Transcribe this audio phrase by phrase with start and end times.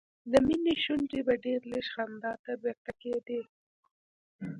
[0.31, 3.41] د مينې شونډې به ډېر لږ خندا ته بیرته کېدې